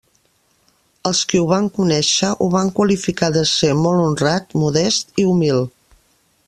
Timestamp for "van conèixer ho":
1.51-2.47